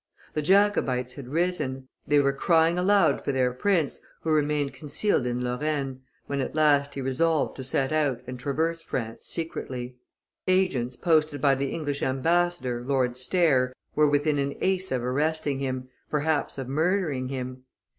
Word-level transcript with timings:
The 0.33 0.41
Jacobites 0.41 1.13
had 1.13 1.27
risen; 1.27 1.87
they 2.07 2.17
were 2.17 2.33
crying 2.33 2.79
aloud 2.79 3.21
for 3.21 3.31
their 3.31 3.53
prince, 3.53 4.01
who 4.21 4.31
remained 4.31 4.73
concealed 4.73 5.27
in 5.27 5.43
Lorraine, 5.43 6.01
when 6.25 6.41
at 6.41 6.55
last 6.55 6.95
he 6.95 7.01
resolved 7.01 7.55
to 7.57 7.63
set 7.63 7.91
out 7.91 8.19
and 8.25 8.39
traverse 8.39 8.81
France 8.81 9.25
secretly. 9.27 9.97
Agents, 10.47 10.95
posted 10.95 11.39
by 11.39 11.53
the 11.53 11.69
English 11.69 12.01
ambassador, 12.01 12.83
Lord 12.83 13.15
Stair, 13.15 13.73
were 13.93 14.07
within 14.09 14.39
an 14.39 14.55
ace 14.59 14.91
of 14.91 15.03
arresting 15.03 15.59
him, 15.59 15.87
perhaps 16.09 16.57
of 16.57 16.67
murdering 16.67 17.27
him. 17.27 17.65